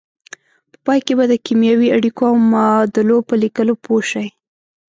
په 0.71 0.77
پای 0.85 0.99
کې 1.05 1.13
به 1.17 1.25
د 1.31 1.33
کیمیاوي 1.45 1.89
اړیکو 1.97 2.23
او 2.31 2.35
معادلو 2.51 3.17
په 3.27 3.33
لیکلو 3.43 3.73
پوه 3.83 4.01
شئ. 4.09 4.27